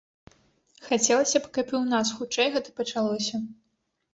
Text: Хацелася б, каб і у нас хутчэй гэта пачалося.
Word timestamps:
Хацелася 0.87 1.37
б, 1.43 1.53
каб 1.57 1.69
і 1.75 1.77
у 1.81 1.83
нас 1.93 2.15
хутчэй 2.17 2.47
гэта 2.57 2.69
пачалося. 2.81 3.35